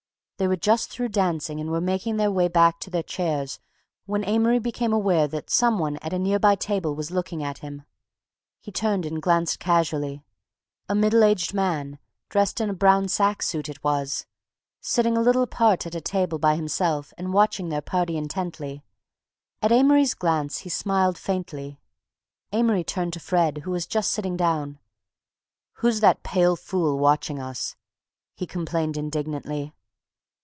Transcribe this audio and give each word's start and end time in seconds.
They 0.37 0.47
were 0.47 0.55
just 0.55 0.89
through 0.89 1.09
dancing 1.09 1.59
and 1.59 1.69
were 1.69 1.79
making 1.81 2.17
their 2.17 2.31
way 2.31 2.47
back 2.47 2.79
to 2.79 2.89
their 2.89 3.03
chairs 3.03 3.59
when 4.07 4.23
Amory 4.27 4.57
became 4.57 4.91
aware 4.91 5.27
that 5.27 5.51
some 5.51 5.77
one 5.77 5.97
at 5.97 6.13
a 6.13 6.17
near 6.17 6.39
by 6.39 6.55
table 6.55 6.95
was 6.95 7.11
looking 7.11 7.43
at 7.43 7.59
him. 7.59 7.83
He 8.59 8.71
turned 8.71 9.05
and 9.05 9.21
glanced 9.21 9.59
casually... 9.59 10.23
a 10.89 10.95
middle 10.95 11.23
aged 11.23 11.53
man 11.53 11.99
dressed 12.27 12.59
in 12.59 12.71
a 12.71 12.73
brown 12.73 13.07
sack 13.07 13.43
suit, 13.43 13.69
it 13.69 13.83
was, 13.83 14.25
sitting 14.79 15.15
a 15.15 15.21
little 15.21 15.43
apart 15.43 15.85
at 15.85 15.93
a 15.93 16.01
table 16.01 16.39
by 16.39 16.55
himself 16.55 17.13
and 17.19 17.33
watching 17.35 17.69
their 17.69 17.83
party 17.83 18.17
intently. 18.17 18.83
At 19.61 19.71
Amory's 19.71 20.15
glance 20.15 20.61
he 20.61 20.69
smiled 20.69 21.19
faintly. 21.19 21.79
Amory 22.51 22.83
turned 22.83 23.13
to 23.13 23.19
Fred, 23.19 23.59
who 23.59 23.69
was 23.69 23.85
just 23.85 24.09
sitting 24.09 24.37
down. 24.37 24.79
"Who's 25.73 25.99
that 25.99 26.23
pale 26.23 26.55
fool 26.55 26.97
watching 26.97 27.37
us?" 27.37 27.75
he 28.33 28.47
complained 28.47 28.97
indignantly. 28.97 29.75